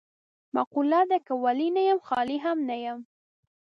مقوله 0.55 1.01
ده: 1.09 1.17
که 1.25 1.33
ولي 1.43 1.67
نه 1.75 1.81
یم 1.89 1.99
خالي 2.07 2.37
هم 2.45 2.57
نه 2.69 2.77
یم. 2.85 2.99